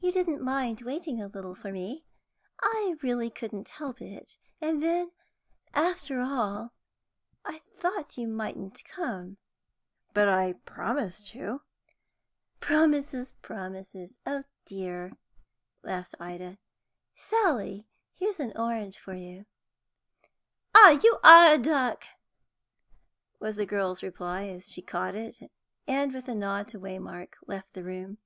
"You 0.00 0.10
didn't 0.10 0.40
mind 0.42 0.80
waiting 0.80 1.20
a 1.20 1.26
little 1.26 1.54
for 1.54 1.70
me? 1.70 2.06
I 2.62 2.96
really 3.02 3.28
couldn't 3.28 3.68
help 3.68 4.00
it. 4.00 4.38
And 4.62 4.82
then, 4.82 5.12
after 5.74 6.20
all, 6.22 6.72
I 7.44 7.58
thought 7.76 8.16
you 8.16 8.26
mightn't 8.28 8.82
come." 8.86 9.36
"But 10.14 10.30
I 10.30 10.54
promised 10.54 11.26
to." 11.32 11.60
"Promises, 12.60 13.32
promises, 13.42 14.14
oh 14.24 14.44
dear!" 14.64 15.18
laughed 15.82 16.14
Ida. 16.18 16.56
"Sally, 17.14 17.86
here's 18.14 18.40
an 18.40 18.54
orange 18.56 18.96
for 18.98 19.12
you." 19.12 19.44
"You 20.74 21.18
are 21.22 21.52
a 21.52 21.58
duck!" 21.58 22.06
was 23.38 23.56
the 23.56 23.66
girl's 23.66 24.02
reply, 24.02 24.44
as 24.46 24.70
she 24.72 24.80
caught 24.80 25.14
it, 25.14 25.40
and, 25.86 26.14
with 26.14 26.26
a 26.26 26.34
nod 26.34 26.68
to 26.68 26.80
Waymark, 26.80 27.34
left 27.46 27.74
the 27.74 27.84
room. 27.84 28.16